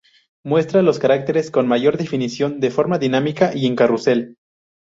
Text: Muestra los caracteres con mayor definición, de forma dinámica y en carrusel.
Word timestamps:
Muestra 0.43 0.81
los 0.81 0.97
caracteres 0.97 1.51
con 1.51 1.67
mayor 1.67 1.95
definición, 1.95 2.59
de 2.59 2.71
forma 2.71 2.97
dinámica 2.97 3.51
y 3.55 3.67
en 3.67 3.75
carrusel. 3.75 4.35